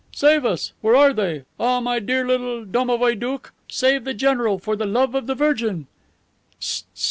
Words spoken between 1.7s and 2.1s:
my